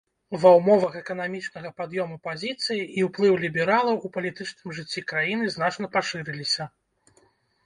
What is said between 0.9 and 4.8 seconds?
эканамічнага пад'ёму пазіцыі і ўплыў лібералаў у палітычным